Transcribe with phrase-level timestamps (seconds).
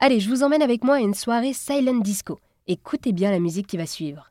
[0.00, 2.38] Allez, je vous emmène avec moi à une soirée silent disco.
[2.68, 4.30] Écoutez bien la musique qui va suivre.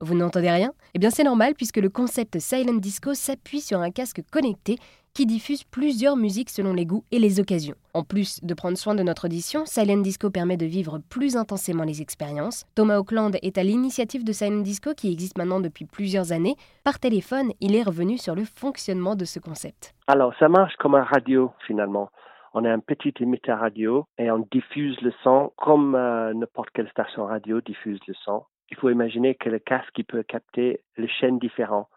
[0.00, 0.72] Vous n'entendez rien?
[0.94, 4.76] Eh bien c'est normal puisque le concept silent disco s'appuie sur un casque connecté
[5.14, 7.74] qui diffuse plusieurs musiques selon les goûts et les occasions.
[7.92, 11.82] En plus de prendre soin de notre audition, Silent Disco permet de vivre plus intensément
[11.82, 12.64] les expériences.
[12.76, 16.54] Thomas Auckland est à l'initiative de Silent Disco qui existe maintenant depuis plusieurs années.
[16.84, 19.92] Par téléphone, il est revenu sur le fonctionnement de ce concept.
[20.06, 22.10] Alors ça marche comme un radio finalement
[22.54, 26.90] on a un petit émetteur radio et on diffuse le son comme euh, n'importe quelle
[26.90, 28.44] station radio diffuse le son.
[28.70, 31.88] Il faut imaginer que le casque peut capter les chaînes différentes,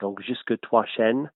[0.00, 1.30] donc jusque trois chaînes,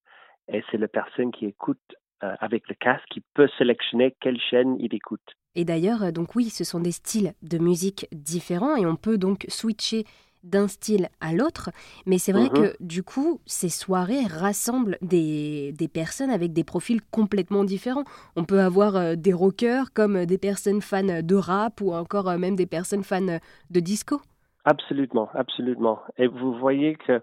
[0.49, 1.81] et c'est la personne qui écoute
[2.23, 5.37] euh, avec le casque qui peut sélectionner quelle chaîne il écoute.
[5.55, 9.19] Et d'ailleurs, euh, donc oui, ce sont des styles de musique différents et on peut
[9.19, 10.05] donc switcher
[10.43, 11.71] d'un style à l'autre.
[12.07, 12.51] Mais c'est vrai mhm.
[12.51, 18.05] que du coup, ces soirées rassemblent des, des, personnes avec des profils complètement différents.
[18.37, 22.39] On peut avoir euh, des rockers comme des personnes fans de rap ou encore euh,
[22.39, 23.39] même des personnes fans
[23.71, 24.21] de disco.
[24.65, 26.01] Absolument, absolument.
[26.19, 27.21] Et vous voyez que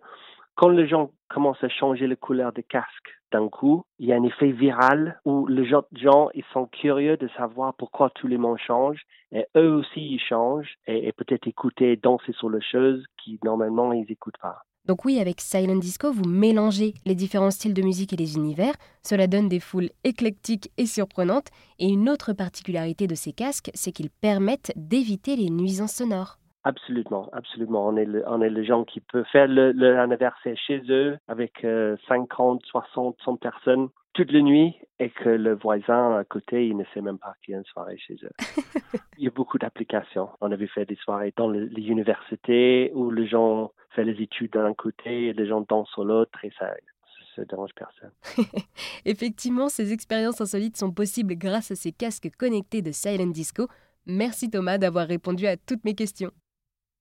[0.60, 4.18] quand les gens commencent à changer la couleur des casques d'un coup, il y a
[4.18, 5.86] un effet viral où les gens
[6.52, 11.14] sont curieux de savoir pourquoi tous les monde changent et eux aussi ils changent et,
[11.14, 14.58] peut-être écouter, danser sur les choses qui normalement ils n'écoutent pas.
[14.84, 18.74] Donc oui, avec Silent Disco, vous mélangez les différents styles de musique et les univers.
[19.02, 21.52] Cela donne des foules éclectiques et surprenantes.
[21.78, 26.39] Et une autre particularité de ces casques, c'est qu'ils permettent d'éviter les nuisances sonores.
[26.64, 27.88] Absolument, absolument.
[27.88, 31.66] On est, le, on est les gens qui peuvent faire l'anniversaire chez eux avec
[32.08, 36.84] 50, 60, 100 personnes toute la nuit et que le voisin à côté, il ne
[36.94, 38.32] sait même pas qu'il y a une soirée chez eux.
[39.18, 40.30] il y a beaucoup d'applications.
[40.42, 44.74] On avait fait des soirées dans les, universités où les gens font les études d'un
[44.74, 46.74] côté et les gens dansent sur l'autre et ça,
[47.36, 48.12] ça dérange personne.
[49.06, 53.68] Effectivement, ces expériences insolites sont possibles grâce à ces casques connectés de Silent Disco.
[54.06, 56.32] Merci Thomas d'avoir répondu à toutes mes questions.